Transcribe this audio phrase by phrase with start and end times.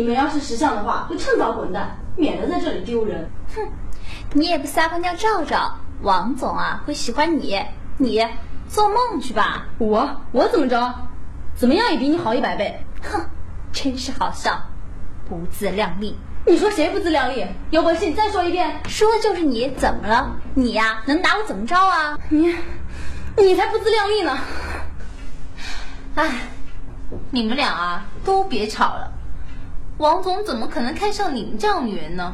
[0.00, 3.30] 你们要是识相的话，就趁早滚蛋，免得在这里丢人。
[3.54, 3.60] 哼，
[4.32, 7.60] 你也不撒泡尿照照，王总啊会喜欢你？
[7.98, 8.26] 你
[8.66, 9.66] 做梦去吧！
[9.76, 10.94] 我我怎么着？
[11.54, 12.82] 怎么样也比你好一百倍。
[13.02, 13.20] 哼，
[13.72, 14.58] 真是好笑，
[15.28, 16.16] 不自量力。
[16.46, 17.46] 你说谁不自量力？
[17.68, 18.80] 有本事你再说一遍。
[18.88, 20.34] 说的就是你，怎么了？
[20.54, 22.18] 你呀，能拿我怎么着啊？
[22.30, 22.56] 你，
[23.36, 24.38] 你才不自量力呢！
[26.14, 26.40] 哎，
[27.30, 29.12] 你们俩啊，都别吵了。
[30.00, 32.32] 王总怎么可能看上你们这样女人呢？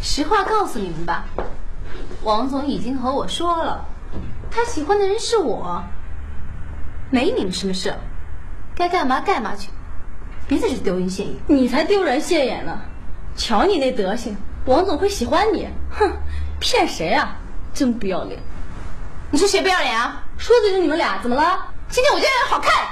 [0.00, 1.24] 实话告诉你们吧，
[2.22, 3.84] 王总已经和我说了，
[4.52, 5.82] 他喜欢的人是我，
[7.10, 7.92] 没你们什么事，
[8.76, 9.70] 该干嘛干嘛去，
[10.46, 11.34] 别在这丢人现眼。
[11.48, 12.78] 你才丢人现眼呢！
[13.34, 15.66] 瞧你那德行，王总会喜欢你？
[15.90, 16.08] 哼，
[16.60, 17.36] 骗谁啊？
[17.74, 18.38] 真不要脸！
[19.32, 20.22] 你说谁不要脸啊？
[20.38, 21.66] 说的就是你们俩，怎么了？
[21.88, 22.86] 今天我这样好看。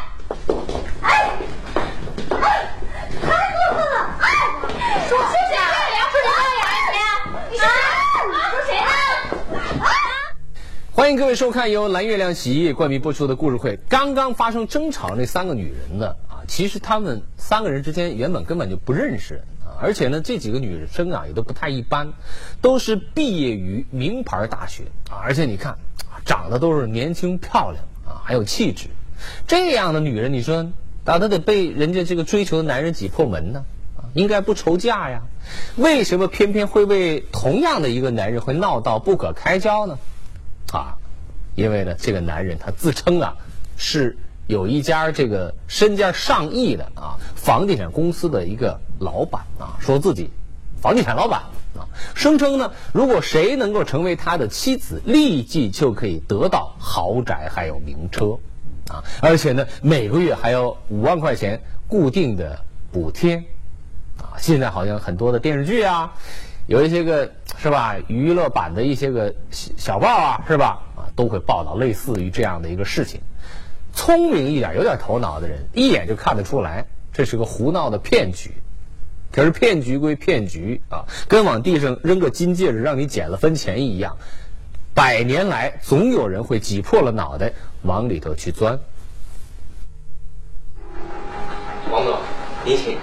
[1.03, 1.31] 哎，
[2.43, 2.75] 哎。
[10.93, 13.79] 欢迎各位收看由蓝月亮洗衣液冠名播出的故事会。
[13.89, 16.09] 刚刚发生争吵那三个女人呢？
[16.29, 22.13] 啊，其实她们三个人之间原本根本就不认识啊，而且呢，这几个女生啊也都不太一般，
[22.61, 25.79] 都是毕业于名牌大学啊，而且你看，
[26.27, 28.89] 长得都是年轻漂亮啊，还有气质，
[29.47, 30.67] 这样的女人，你说？
[31.09, 33.65] 咋都得被人家这个追求的男人挤破门呢？
[33.97, 35.23] 啊，应该不愁嫁呀，
[35.77, 39.97] 为什么偏偏会为同样的一个男人会闹到不可开交呢？
[40.71, 40.99] 啊，
[41.55, 43.35] 因为呢，这个男人他自称啊
[43.79, 50.29] 是有一家这个身价上亿的啊房地产公司的一个老板啊，说自己
[50.79, 51.41] 房地产老板
[51.75, 58.39] 啊，声称呢，如果谁能够成为他的妻子，立即就可以得到豪宅还有名车。
[58.89, 62.59] 啊，而且呢，每个月还有五万块钱固定的
[62.91, 63.37] 补贴，
[64.17, 66.13] 啊，现在好像很多的电视剧啊，
[66.67, 73.21] 有一些个是吧，娱乐版的一些个小报啊，是吧，啊，都会报道类似于这样的一个事情。
[73.95, 78.53] 聪明一点、有点头脑的人，一眼就看得出来，这是个胡闹的骗局。
[79.31, 84.17] 可是骗局归骗局啊，跟往地上扔个金戒指让你捡了分钱一样。
[84.99, 88.77] 百年来，总有人会挤破了脑袋往里头去钻。
[91.89, 92.19] 王总，
[92.65, 92.99] 您请。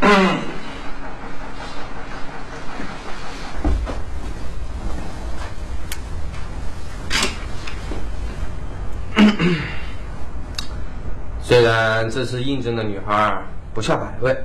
[11.42, 13.42] 虽然这次应征的女孩
[13.74, 14.40] 不下百位。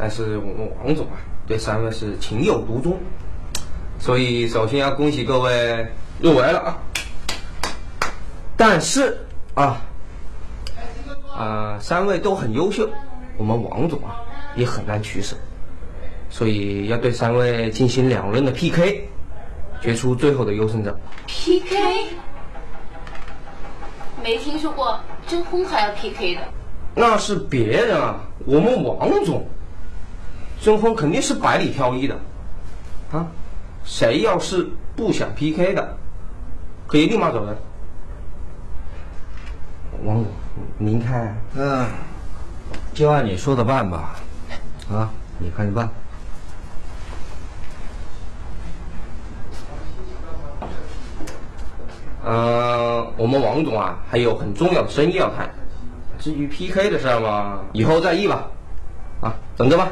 [0.00, 2.98] 但是我们王总啊，对三位是情有独钟，
[3.98, 5.86] 所以首先要恭喜各位
[6.20, 6.78] 入围了啊！
[8.56, 9.18] 但是
[9.52, 9.82] 啊，
[11.36, 12.88] 啊，三位都很优秀，
[13.36, 14.16] 我们王总啊
[14.56, 15.36] 也很难取舍，
[16.30, 19.06] 所以要对三位进行两轮的 PK，
[19.82, 20.98] 决出最后的优胜者。
[21.26, 22.06] PK？
[24.22, 26.40] 没听说过征婚还要 PK 的？
[26.94, 29.46] 那是别人啊，我们王总。
[30.60, 32.18] 征婚肯定是百里挑一的，
[33.12, 33.26] 啊，
[33.82, 35.96] 谁要是不想 PK 的，
[36.86, 37.56] 可以立马走人。
[40.04, 40.26] 王总，
[40.76, 41.86] 您看，嗯，
[42.92, 44.16] 就按你说的办吧，
[44.92, 45.88] 啊，你看着办。
[52.22, 55.48] 嗯，我们王总啊，还有很重要的生意要谈，
[56.18, 58.46] 至于 PK 的事嘛，以后再议吧，
[59.22, 59.88] 啊，等着吧。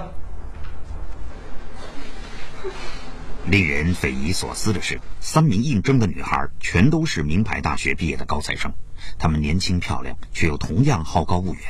[3.50, 8.70] 令人匪夷所思的是，三名应征的女孩全都是名牌大学毕业的高材生，
[9.18, 11.62] 她们年轻漂亮，却又同样好高骛远。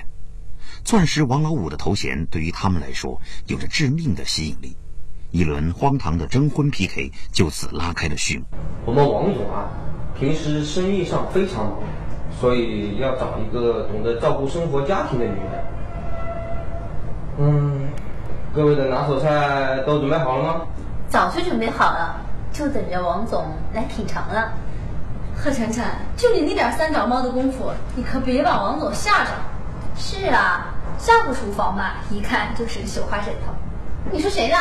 [0.82, 4.76] 钻石王老五的头衔对于他们来说有着致命的吸引力，
[5.30, 8.44] 一轮荒唐的征婚 PK 就此拉开了序幕。
[8.84, 9.70] 我们王总啊，
[10.18, 11.78] 平时生意上非常忙，
[12.40, 15.64] 所以要找一个懂得照顾生活家庭的女人。
[17.38, 17.88] 嗯，
[18.52, 20.66] 各位的拿手菜都准备好了吗？
[21.08, 22.16] 早就准备好了，
[22.52, 24.52] 就等着王总来品尝了。
[25.36, 25.84] 贺晨晨，
[26.16, 29.30] 就你那点三脚猫的功夫，你可别把王总吓着。
[29.96, 30.66] 是啊，
[30.98, 33.52] 下不厨房嘛，一看就是绣花枕头。
[34.10, 34.56] 你说谁呢？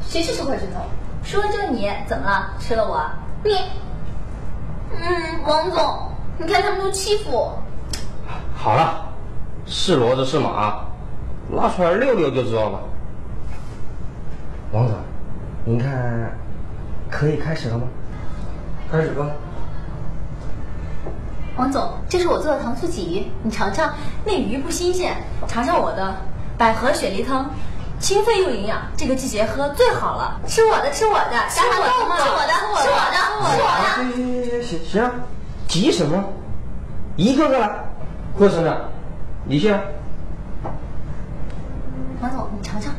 [0.00, 0.80] 谁是绣花枕头？
[1.22, 2.50] 说的就是你，怎么了？
[2.58, 3.00] 吃了我？
[3.44, 3.56] 你，
[4.92, 7.58] 嗯，王总，你看他们都欺负我。
[8.54, 9.06] 好了，
[9.66, 10.80] 是骡子是马，
[11.54, 12.80] 拉出来溜溜就知道了。
[14.72, 14.96] 王总。
[15.68, 16.32] 您看，
[17.10, 17.86] 可以开始了吗？
[18.90, 19.26] 开始吧。
[21.58, 23.92] 王总，这是我做的糖醋鲫鱼，你尝尝。
[24.24, 25.14] 那鱼不新鲜，
[25.46, 26.16] 尝尝我的
[26.56, 27.50] 百合雪梨汤，
[28.00, 30.40] 清肺又营养，这个季节喝最好了。
[30.46, 34.62] 吃我的，吃我的，加上豆腐，吃我的，吃我的，吃我的。
[34.62, 35.12] 行行行行行啊，
[35.66, 36.24] 急什么？
[37.16, 37.70] 一个个来，
[38.38, 38.74] 郭省长，
[39.44, 39.78] 你先。
[42.22, 42.90] 王总，你尝尝。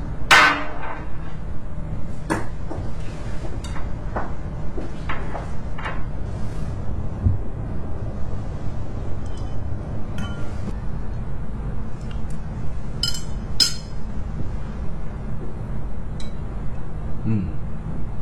[17.32, 17.46] 嗯，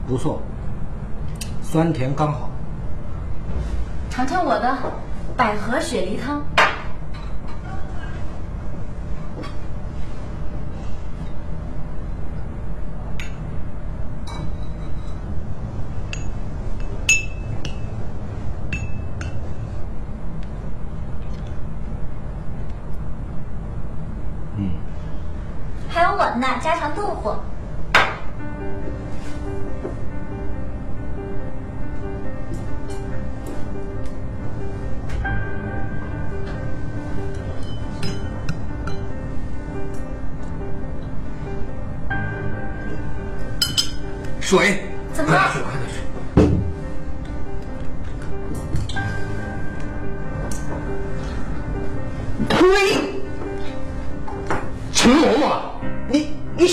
[0.06, 0.42] 不错，
[1.78, 2.50] 酸甜刚好。
[4.10, 4.76] 尝尝我的
[5.38, 6.57] 百合雪梨汤。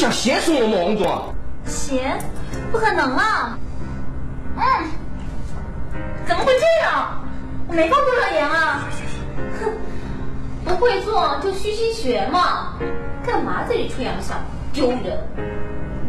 [0.05, 1.35] 想写死我吗，王总？
[1.65, 2.19] 咸？
[2.71, 3.59] 不可能啊！
[4.55, 4.63] 嗯，
[6.27, 7.25] 怎么会这样？
[7.67, 8.87] 我没放多少盐啊！
[9.63, 9.73] 哼，
[10.67, 12.75] 不会做就虚心学嘛，
[13.27, 14.37] 干嘛自己出洋相，
[14.75, 15.19] 丢人！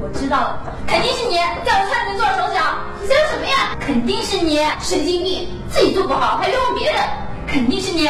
[0.01, 2.59] 我知道了，肯定是你在我菜里面做了手脚。
[3.01, 3.77] 你想什么呀？
[3.79, 7.01] 肯定是你神经病，自己做不好还冤枉别人。
[7.47, 8.09] 肯定是你，你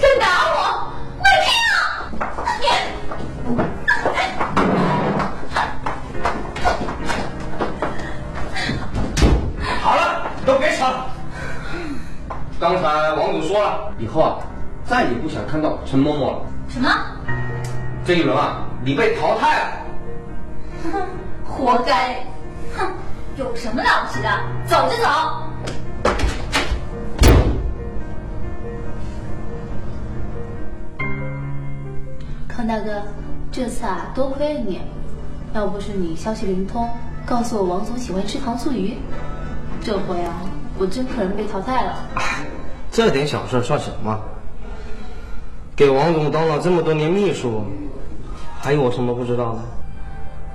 [0.00, 0.46] 敢打？
[0.54, 0.75] 我
[10.66, 10.92] 别吵。
[12.58, 14.38] 刚才王总说了，以后啊，
[14.84, 16.40] 再也不想看到陈嬷嬷了。
[16.68, 16.90] 什么？
[18.04, 19.66] 这一轮啊，你被淘汰了。
[20.82, 21.02] 哼
[21.44, 22.24] 活该！
[22.76, 22.90] 哼，
[23.36, 24.28] 有什么了不起的？
[24.66, 25.08] 走就走。
[32.48, 33.02] 康大哥，
[33.52, 34.80] 这次啊多亏了你，
[35.54, 36.88] 要不是你消息灵通，
[37.24, 38.96] 告诉我王总喜欢吃糖醋鱼，
[39.82, 40.32] 这回啊
[40.78, 41.98] 我真可能被淘汰了。
[42.90, 44.18] 这点小事算什么？
[45.74, 47.64] 给王总当了这么多年秘书，
[48.60, 49.58] 还有我什么不知道的？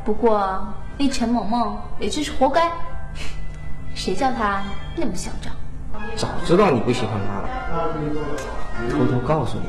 [0.04, 2.72] 不过那陈萌萌也真是活该，
[3.94, 4.64] 谁叫她
[4.96, 5.54] 那么嚣张？
[6.16, 7.94] 早知道你不喜欢他了，
[8.90, 9.66] 偷偷告诉你，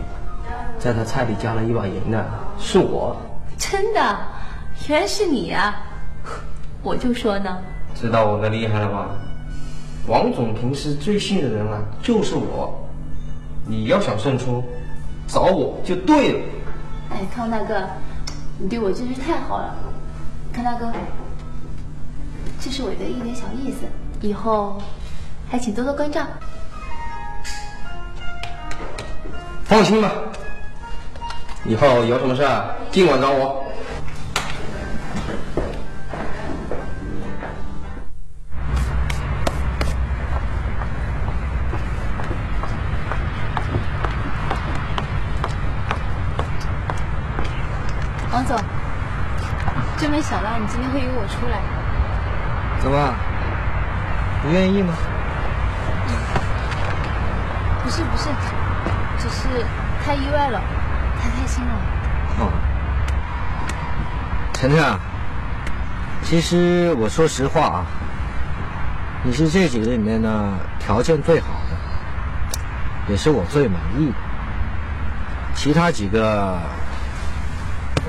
[0.78, 2.24] 在他菜里加了一把盐的
[2.58, 3.14] 是我。
[3.58, 4.18] 真的，
[4.88, 5.74] 原来是你啊！
[6.82, 7.58] 我就说呢，
[7.94, 9.08] 知道我的厉害了吧？
[10.06, 12.78] 王总平时最信任的人啊，就是我。
[13.64, 14.62] 你要想胜出，
[15.28, 16.40] 找我就对了。
[17.10, 17.80] 哎，康大哥，
[18.58, 19.76] 你对我真是太好了。
[20.52, 20.90] 康大哥，
[22.60, 23.86] 这是我的一点小意思，
[24.20, 24.82] 以后
[25.48, 26.26] 还请多多关照。
[29.64, 30.12] 放心吧，
[31.64, 33.61] 以后有什么事儿尽管找我。
[48.32, 48.56] 王总，
[49.98, 51.60] 真没想到你今天会约我出来。
[52.80, 53.14] 怎么？
[54.42, 54.94] 不愿意吗？
[57.84, 58.30] 不是不是，
[59.18, 59.64] 只是
[60.02, 60.58] 太意外了，
[61.20, 61.70] 太开心了。
[62.38, 62.50] 哦，
[64.54, 64.98] 晨晨啊，
[66.22, 67.86] 其实我说实话啊，
[69.22, 74.14] 你是这几个里面呢条件最好的，也是我最满意的，
[75.54, 76.58] 其他几个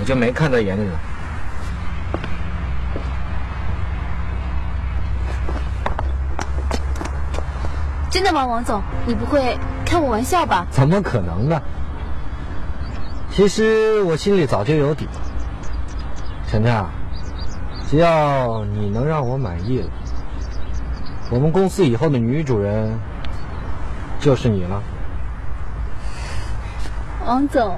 [0.03, 1.00] 我就没看在眼里了。
[8.12, 8.81] 真的吗，王总？
[9.07, 10.67] 你不会开我玩笑吧？
[10.69, 11.57] 怎么可能呢？
[13.31, 15.07] 其实我心里早就有底。
[16.50, 16.89] 晨晨啊，
[17.89, 19.89] 只要你能让我满意了，
[21.31, 23.00] 我们公司以后的女主人
[24.19, 24.83] 就是你了。
[27.25, 27.77] 王总，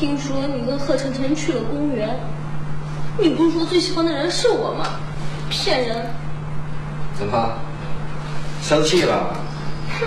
[0.00, 2.18] 听说你跟贺晨晨去了公园，
[3.18, 4.98] 你不是说最喜欢的人是我吗？
[5.50, 6.06] 骗人！
[7.18, 7.52] 怎么？
[8.62, 9.36] 生气了？
[10.00, 10.06] 哼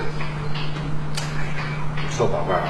[2.09, 2.63] 说宝贝儿，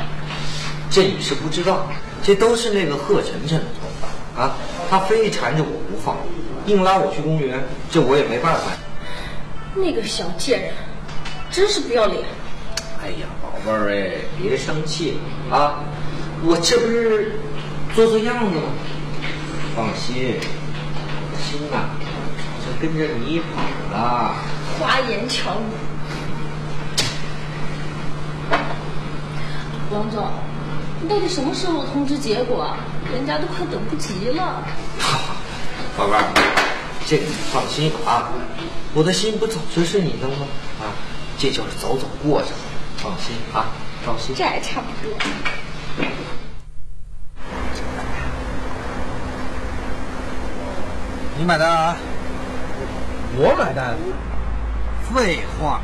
[0.92, 1.88] 这你是不知道，
[2.22, 4.58] 这都是那个贺晨晨的头发啊，
[4.90, 6.18] 他非缠着我不放，
[6.66, 8.64] 硬拉我去公园，这我也没办法。
[9.74, 10.74] 那个小贱人，
[11.50, 12.22] 真是不要脸。
[13.02, 15.80] 哎呀，宝贝儿哎，别生气啊，
[16.46, 17.40] 我这不是
[17.96, 18.64] 做做样子吗？
[19.76, 20.36] 放心，
[21.32, 21.90] 我心呐，
[22.60, 24.36] 就跟着你跑了。
[24.78, 25.72] 花言巧语。
[29.92, 30.28] 王总，
[31.02, 32.78] 你到底什么时候通知结果啊？
[33.14, 34.62] 人家都快等不及了。
[35.96, 36.24] 宝贝儿，
[37.08, 38.28] 这个你放心啊，
[38.94, 40.46] 我的心不早就是你的吗？
[40.82, 40.92] 啊，
[41.38, 42.52] 这就是走走过场，
[42.98, 43.68] 放心啊，
[44.06, 44.36] 放心。
[44.36, 45.18] 这还差不多。
[51.44, 51.98] 你买单啊？
[53.36, 53.98] 我买单。
[55.14, 55.82] 废话，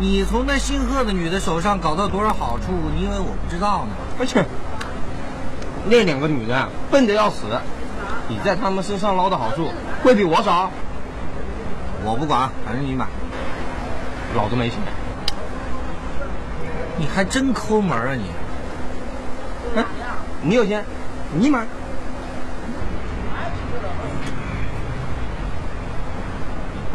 [0.00, 3.90] 你从那姓贺的女的手上搞到多少好处，你以为我不知道呢？
[4.18, 4.42] 而且，
[5.84, 7.44] 那两个女的笨的要死，
[8.26, 9.70] 你在她们身上捞的好处
[10.02, 10.70] 会比我少。
[12.02, 13.06] 我不管，反正你买。
[14.34, 14.78] 老子没钱。
[16.96, 18.24] 你还真抠门啊你！
[19.78, 19.84] 哎，
[20.40, 20.82] 你有钱，
[21.34, 21.66] 你买。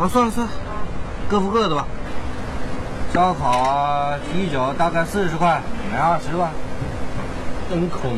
[0.02, 0.54] 啊，算了算了，
[1.30, 1.86] 各付各的吧。
[3.14, 6.50] 烧烤啊，啤酒大概四十块，买二十吧。
[7.70, 8.18] 真抠门。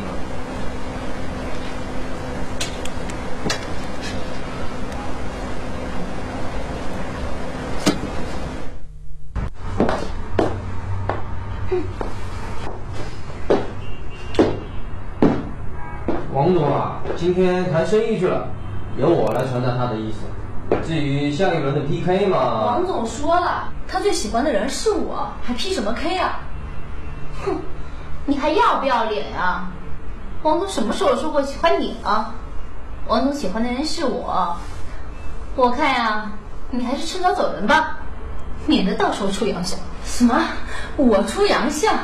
[16.32, 18.48] 王总啊，今天谈生意去了，
[18.96, 20.20] 由我来传达他的意思。
[20.82, 26.40] 至于下一轮的 PK 嘛，王总说了，他最喜欢的人是我，还 P 什么 K 啊？
[27.44, 27.56] 哼，
[28.26, 29.70] 你还要不要脸啊？
[30.42, 32.34] 王总什么时候说过喜欢你啊？
[33.06, 34.56] 王总喜欢的人是我，
[35.56, 36.32] 我看呀，
[36.70, 37.98] 你还是趁早走人吧，
[38.66, 39.78] 免得到时候出洋相。
[40.04, 40.38] 什么？
[40.96, 41.94] 我出洋相？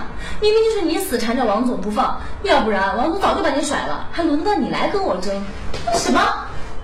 [0.41, 5.45] 明明就是你死缠着王总不放，要不然王总早就把你甩了，还轮到你来跟我争？
[5.95, 6.21] 什么？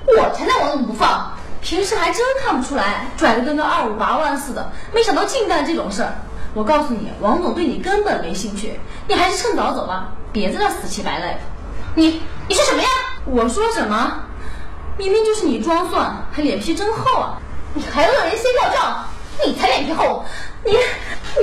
[0.07, 1.33] 我缠着王总不放？
[1.61, 6.13] 平时还真看不出来，拽的跟个二五八万似的，没想到净干这种事儿。
[6.55, 11.41] 我告诉你，王总对你根本没兴趣，你还是趁早走吧，别在那死乞白赖的。
[11.95, 12.89] 你你说什么呀？
[13.25, 14.23] 我说什么？
[14.97, 17.39] 明明就是你装蒜，还脸皮真厚啊！
[17.75, 19.05] 你还恶人先告状，
[19.45, 20.25] 你才脸皮厚，
[20.65, 20.79] 你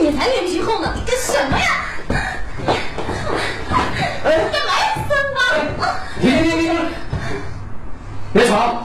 [0.01, 0.91] 你才脸皮厚呢！
[1.05, 1.65] 干什么呀？
[4.23, 5.15] 哎，干嘛呀，三
[5.77, 5.85] 哥？
[6.19, 6.91] 停停停停！
[8.33, 8.82] 别吵！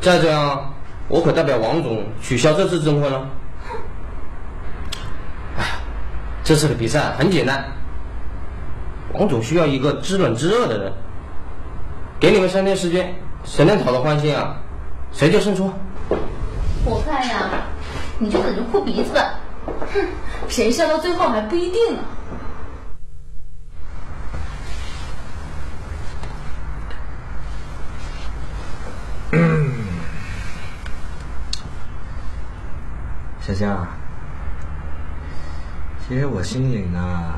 [0.00, 0.74] 再这样，
[1.08, 3.28] 我可代表王总取消这次征婚了。
[5.58, 5.64] 哎，
[6.44, 7.64] 这次的比赛很简单，
[9.14, 10.92] 王总需要一个知冷知热的人。
[12.20, 13.14] 给你们三天时间，
[13.44, 14.56] 谁能讨到欢心啊，
[15.12, 15.70] 谁就胜出。
[16.84, 17.50] 我看呀，
[18.18, 19.34] 你就等着哭鼻子吧。
[19.92, 20.06] 哼，
[20.48, 22.00] 谁笑到最后还不一定呢。
[33.54, 33.86] 佳，
[36.06, 37.34] 其实我心里呢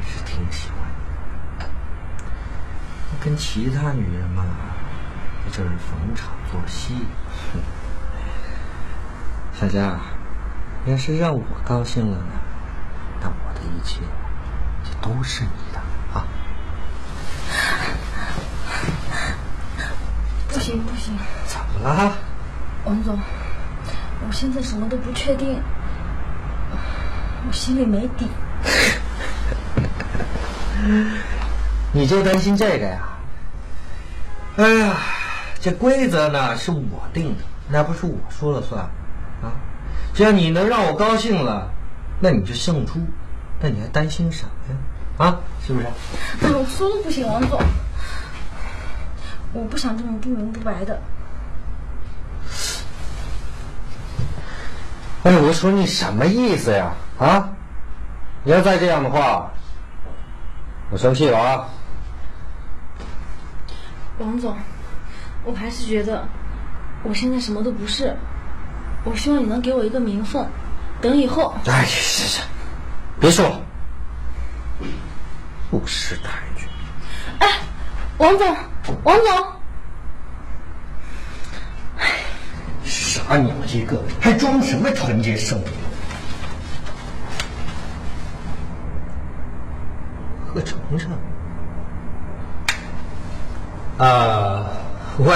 [0.00, 0.78] 是挺喜欢
[1.58, 1.68] 你的，
[3.22, 4.44] 跟其他女人嘛，
[5.44, 6.94] 那就是逢场作戏。
[7.52, 7.60] 哼
[9.58, 9.98] 小佳，
[10.84, 12.32] 要是让我高兴了呢，
[13.20, 14.00] 那我的一切
[14.84, 15.78] 就都是你的
[16.12, 16.26] 啊！
[20.48, 21.16] 不行不行，
[21.46, 22.12] 怎么了？
[22.84, 23.18] 王总，
[24.26, 25.62] 我现在什么都不确定，
[27.46, 28.26] 我心里没底。
[31.92, 33.08] 你就担心这个呀？
[34.56, 34.96] 哎呀，
[35.60, 38.82] 这规则呢是我定的，那不是我说了算
[39.42, 39.52] 啊！
[40.12, 41.70] 只要你能让我高兴了，
[42.20, 42.98] 那你就胜出，
[43.60, 44.76] 那你还担心什么呀？
[45.26, 45.86] 啊，是不是？
[46.52, 47.60] 我说了不行，王总，
[49.52, 51.00] 我不想这么不明不白的。
[55.26, 56.92] 哎，我说你什么意思呀？
[57.18, 57.48] 啊，
[58.44, 59.50] 你要再这样的话，
[60.88, 61.68] 我生气了啊！
[64.20, 64.56] 王总，
[65.42, 66.24] 我还是觉得
[67.02, 68.16] 我现在什么都不是。
[69.02, 70.46] 我希望你能给我一个名分，
[71.00, 71.52] 等以后。
[71.66, 72.44] 哎，行行，
[73.18, 73.60] 别说了，
[75.72, 76.68] 不识抬举。
[77.40, 77.48] 哎，
[78.18, 78.56] 王总，
[79.02, 79.55] 王总，
[83.28, 83.36] 啊！
[83.36, 85.66] 你们几个还装什么纯洁圣母？
[90.54, 91.10] 贺程程。
[93.98, 94.64] 啊，
[95.18, 95.34] 喂，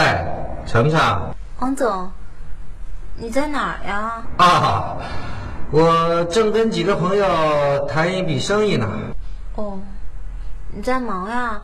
[0.67, 1.35] 程程。
[1.59, 2.11] 王总，
[3.17, 4.23] 你在哪儿呀？
[4.37, 4.97] 啊，
[5.73, 8.89] 我正跟几个朋友谈一笔生意呢。
[9.57, 9.79] 哦，
[10.69, 11.61] 你在忙呀？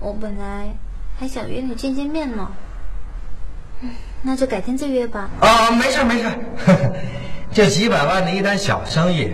[0.00, 0.74] 我本来
[1.18, 2.50] 还想约你见见面呢。
[3.82, 3.90] 嗯。
[4.26, 5.30] 那就改天再约吧。
[5.38, 6.28] 啊，没事没事，
[7.52, 9.32] 这几百万的一单小生意，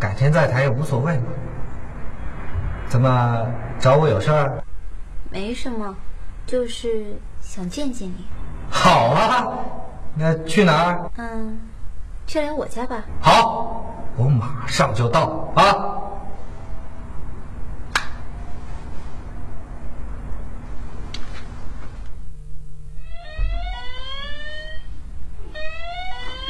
[0.00, 1.26] 改天再谈也无所谓嘛。
[2.88, 3.46] 怎么
[3.78, 4.64] 找我有事儿？
[5.30, 5.94] 没什么，
[6.44, 8.26] 就是想见见你。
[8.68, 9.46] 好啊，
[10.16, 11.08] 那去哪儿？
[11.16, 11.60] 嗯，
[12.26, 13.04] 去来我家吧。
[13.20, 15.62] 好，我马上就到啊。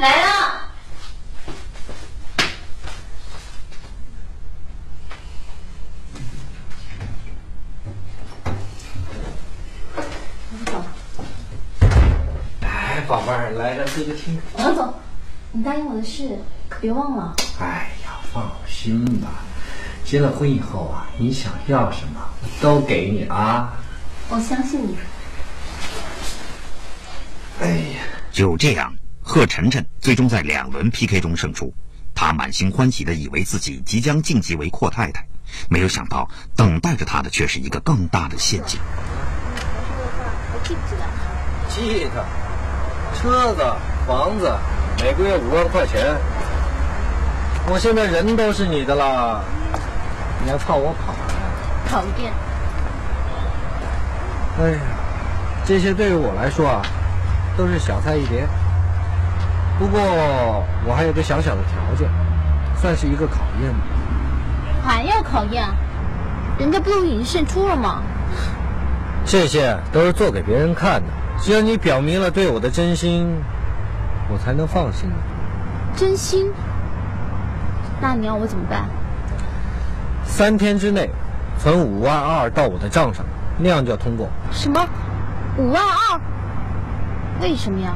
[0.01, 0.31] 来了。
[12.63, 14.41] 哎，宝贝儿，来个这个听。
[14.57, 14.95] 王总，
[15.53, 17.35] 你答应我的事可别忘了。
[17.59, 19.43] 哎呀，放心吧，
[20.05, 23.73] 结了婚以后啊，你想要什么我都给你啊。
[24.29, 24.97] 我相信你。
[27.61, 31.75] 哎呀，就这样，贺晨晨最终在两轮 PK 中胜出。
[32.15, 35.27] 他满心欢喜的以为自己即将晋级为阔太太，
[35.69, 38.79] 没有想到等待着他的却是一个更大的陷阱。
[40.53, 41.05] 还记不记得？
[41.69, 42.25] 记得，
[43.17, 43.65] 车子、
[44.07, 44.55] 房子，
[45.03, 46.15] 每个月五万块钱。
[47.73, 49.43] 我现在人都是你的了，
[50.45, 51.19] 你还怕我跑呀？
[51.89, 52.33] 讨厌。
[54.61, 54.79] 哎呀，
[55.65, 56.83] 这些对于我来说啊，
[57.57, 58.47] 都是小菜一碟。
[59.79, 60.01] 不过
[60.85, 62.09] 我还有个小小的条件，
[62.77, 63.79] 算是一个考验吧。
[64.85, 65.65] 还要考验？
[66.59, 68.03] 人家不都已经胜出了吗？
[69.25, 71.09] 这些都是做给别人看的，
[71.41, 73.35] 只有你表明了对我的真心，
[74.33, 75.11] 我才能放心。
[75.97, 76.51] 真心？
[78.01, 78.89] 那你要我怎么办？
[80.25, 81.11] 三天之内
[81.59, 83.27] 存五万二到我的账上，
[83.59, 84.29] 那样就要通过。
[84.51, 84.81] 什么？
[85.59, 86.21] 五万二？
[87.43, 87.93] 为什么呀？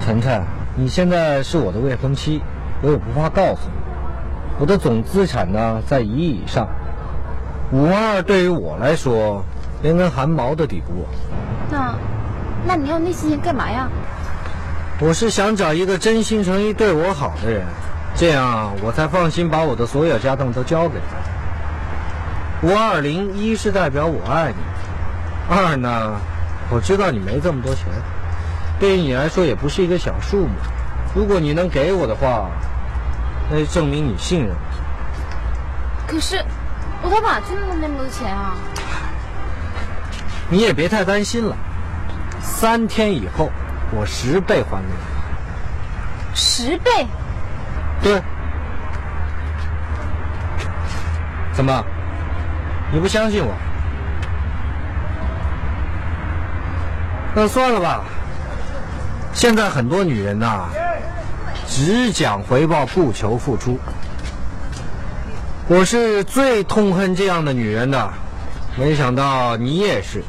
[0.00, 0.42] 晨晨，
[0.76, 2.42] 你现在是我的未婚妻，
[2.82, 3.74] 我也不怕告诉你，
[4.58, 6.68] 我的总资产呢在一亿以上，
[7.72, 9.44] 五万二对于我来说，
[9.82, 11.06] 连根汗毛都抵不过。
[11.70, 11.94] 那，
[12.64, 13.88] 那你要那些钱干嘛呀？
[15.00, 17.66] 我是想找一个真心诚意对我好的人，
[18.14, 22.66] 这样我才放心把我的所有家当都交给他。
[22.66, 24.62] 五二零一是代表我爱你，
[25.52, 26.20] 二呢，
[26.70, 27.86] 我知道你没这么多钱。
[28.78, 30.54] 对于你来说也不是一个小数目，
[31.16, 32.48] 如果你能给我的话，
[33.50, 34.56] 那就证明你信任我。
[36.06, 36.36] 可是，
[37.02, 38.54] 我到哪去弄那么多钱啊？
[40.48, 41.56] 你也别太担心了，
[42.42, 43.50] 三天以后
[43.92, 44.94] 我十倍还给你。
[46.34, 47.06] 十倍？
[48.02, 48.20] 对。
[51.52, 51.84] 怎么？
[52.92, 53.54] 你不相信我？
[57.34, 58.04] 那算了吧。
[59.32, 60.68] 现在很多女人呐、
[61.66, 63.78] 只讲回报不求付出。
[65.68, 68.12] 我是最痛恨这样的女人的，
[68.76, 70.22] 没想到你也是。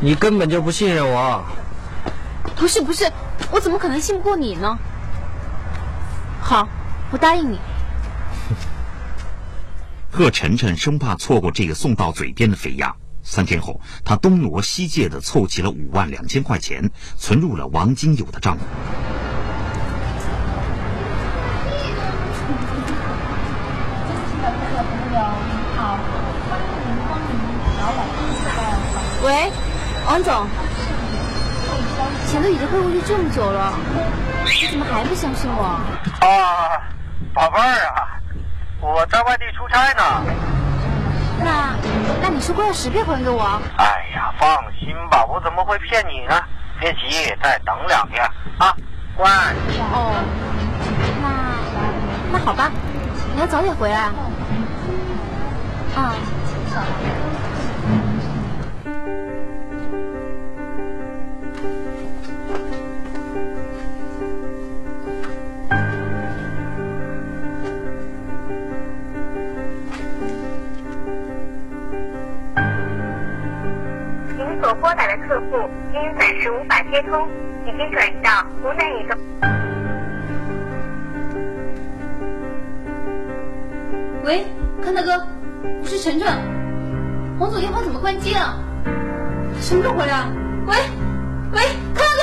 [0.00, 1.44] 你根本就不信任我。
[2.56, 3.10] 不是不是，
[3.50, 4.78] 我怎么可能信不过你呢？
[6.40, 6.68] 好，
[7.10, 7.58] 我答应你。
[10.10, 12.94] 贺晨晨生怕错过这个送到嘴边的肥鸭。
[13.22, 18.60] 三天后，他东挪西借的凑齐了五万两千块钱，存入了王金友的账户。
[29.24, 29.50] 喂，
[30.08, 30.46] 王总，
[32.26, 33.74] 钱都已经汇过去这么久了，
[34.46, 35.78] 你怎么还不相信我？
[36.26, 36.80] 啊，
[37.34, 38.08] 宝贝儿啊，
[38.80, 40.24] 我在外地出差呢。
[41.44, 41.76] 那，
[42.22, 43.60] 那你说过要十倍还给我？
[43.76, 46.42] 哎呀，放心吧，我怎么会骗你呢？
[46.80, 48.24] 别急，再等两天
[48.56, 48.74] 啊，
[49.14, 49.28] 乖。
[49.92, 50.24] 哦，
[51.20, 51.28] 那，
[52.32, 52.70] 那好吧，
[53.34, 54.08] 你要早点回来。
[55.94, 56.14] 啊。
[76.58, 77.28] 无法接通，
[77.64, 79.16] 已经转移到湖南移动。
[84.24, 84.44] 喂，
[84.82, 85.24] 康大哥，
[85.80, 86.26] 我是晨晨。
[87.38, 88.58] 王总电话怎么关机了？
[89.60, 90.26] 什么时候回来？
[90.66, 90.74] 喂，
[91.52, 91.62] 喂，
[91.94, 92.22] 康大哥。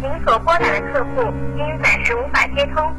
[0.00, 2.94] 您所拨打的客户因暂时无法接通，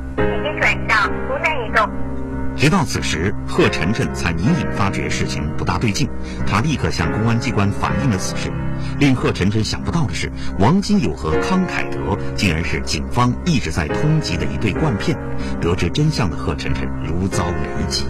[2.59, 6.09] 直到此时，贺晨晨才隐隐发觉事情不大对劲，
[6.45, 8.51] 他立刻向公安机关反映了此事。
[8.99, 15.17] 令贺晨晨想不到的是，王金友和康凯德竟然是警方一直在通缉的一对惯骗。
[15.61, 18.05] 得知真相的贺晨晨如遭雷击。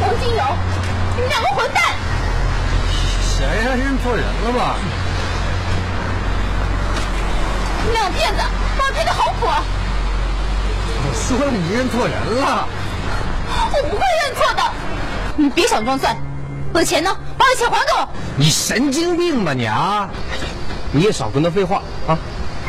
[0.00, 0.44] 王金友，
[1.16, 1.82] 你们两个混蛋！
[3.22, 3.74] 谁呀？
[3.74, 4.76] 认错人了吧？
[7.84, 8.40] 你们两个骗子，
[8.78, 8.88] 把
[9.42, 9.62] 我！
[11.04, 12.66] 我说了，你认错人了。
[13.74, 14.62] 我不会认错的。
[15.36, 16.16] 你别想装蒜，
[16.72, 17.10] 我的钱呢？
[17.36, 18.08] 把我的钱还给我！
[18.36, 20.08] 你神经病吧你啊！
[20.92, 22.18] 你也少跟他废话啊！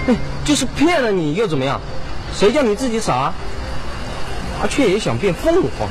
[0.08, 1.80] 哎，就是骗了你又怎么样？
[2.36, 3.32] 谁叫你自己傻？
[4.60, 5.88] 麻雀也想变凤凰，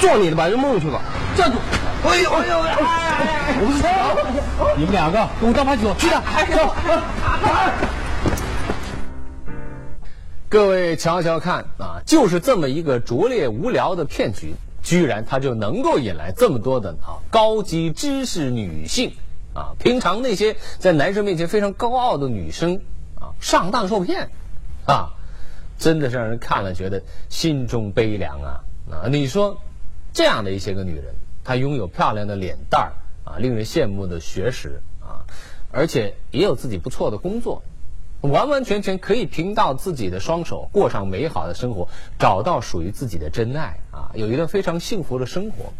[0.00, 1.00] 做你的白日梦去吧！
[1.36, 1.58] 站住！
[2.08, 2.76] 哎呦哎呦哎！
[3.60, 3.82] 我不是
[4.76, 6.22] 你们两个给我到派出所去的，
[6.54, 6.74] 走。
[10.54, 19.14] 各位瞧瞧看啊，就是这么一个拙劣无聊的骗局，居然它就能够引来这么多的啊高级知识女性
[19.52, 22.82] 啊，平常那些在男生面前非常高傲的女生
[23.16, 24.30] 啊上当受骗
[24.86, 25.14] 啊，
[25.76, 28.60] 真的是让人看了觉得心中悲凉啊
[28.92, 29.08] 啊！
[29.10, 29.60] 你说
[30.12, 32.92] 这样的一些个女人，她拥有漂亮的脸蛋儿
[33.24, 35.26] 啊，令人羡慕的学识啊，
[35.72, 37.64] 而且也有自己不错的工作。
[38.30, 45.72] 完完全全可以凭到自己的双手过上美好的生活，找到属于自己的真爱啊，有一段非常幸福的生活。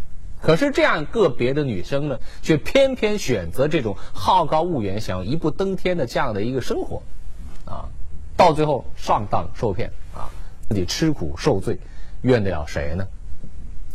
[0.43, 7.03] 可是这样个别的女生呢，却偏偏选择这种好高骛远、想要一步登天的这样的一个生活，
[7.65, 7.89] 啊，
[8.37, 10.29] 到最后上当受骗啊，
[10.69, 11.79] 自己吃苦受罪，
[12.21, 13.07] 怨得了谁呢？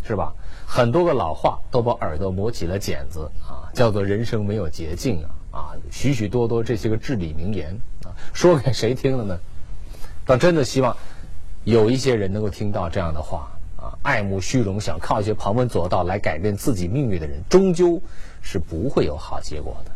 [0.04, 0.34] 是吧？
[0.66, 7.80] 很多个老话都把耳朵磨起了茧子啊，叫做人生没有捷径啊啊，许许多多这些个至理名言，
[8.34, 9.38] 说给谁听了呢？
[10.26, 10.96] 倒真的希望
[11.64, 18.02] 有一些人能够听到这样的话啊，爱慕虚荣、想靠一些旁门左道来改变自己命运的人，终究
[18.42, 19.92] 是不会有好结果的。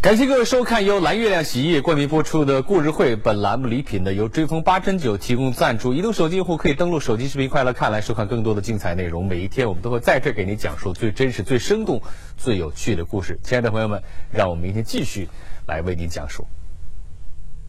[0.00, 5.94] 感谢各位收看由蓝月亮洗衣液冠名播出的《故事会》，本栏目礼品呢由追风八珍酒提供赞助。
[5.94, 9.24] 移动手机用户可以登录手机视频快乐看来收看更多的精彩内容。
[9.24, 12.02] 每一天我们都会在这给您讲述最真实、最生动、
[12.36, 13.38] 最有趣的故事。
[13.44, 15.28] 亲爱的朋友们，让我们明天继续
[15.68, 16.44] 来为您讲述。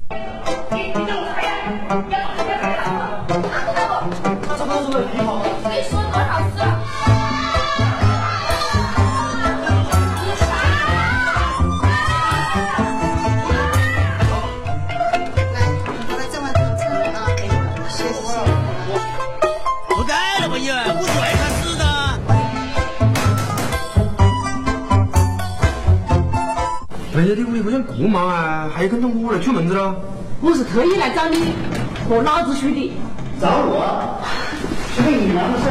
[0.10, 0.18] 没
[27.24, 29.96] 哎呀，你屋里不像这么忙啊，还有跟着我来出门子了。
[30.42, 31.54] 我是特意来找你
[32.10, 32.92] 和老子兄弟。
[33.40, 34.20] 找我？
[34.94, 35.64] 是个你娘的事。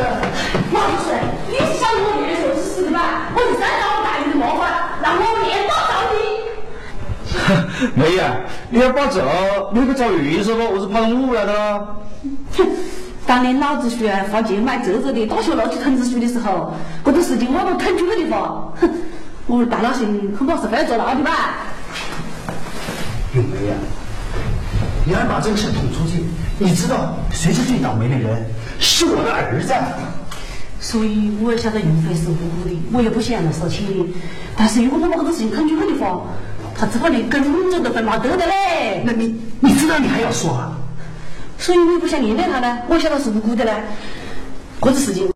[0.73, 1.13] 老子，
[1.51, 3.29] 你是想我越说是死的吧？
[3.37, 7.93] 我是三朝大运的麻烦，让我连到找你。
[8.01, 8.33] 没呀，
[8.71, 9.21] 你要报仇，
[9.75, 10.63] 你不找律师不？
[10.75, 11.87] 我是跑到我来的啦。
[12.57, 12.67] 哼，
[13.27, 16.73] 当年老子叔花钱买折子的大学录取通知书的时候，
[17.05, 18.73] 这种事情我都肯出的地方。
[18.81, 18.91] 哼，
[19.53, 21.31] 我大老星恐怕是非要坐牢的吧？
[23.35, 23.75] 咏梅呀，
[25.05, 26.25] 你要把这个事捅出去，
[26.59, 28.47] 你知道谁是最倒霉的人？
[28.81, 29.75] 是我的儿子。
[30.81, 34.15] 所以我也晓得运费是无辜的，我也不想来说清你。
[34.57, 36.23] 但是如果他把这个事情肯出去的话，
[36.75, 39.03] 他只怕连跟着都分没得的嘞。
[39.05, 40.73] 那你你知道你还要说啊？
[41.59, 43.73] 所以我也不想连累他呢，我晓得是无辜的呢。
[44.81, 45.29] 这个事情。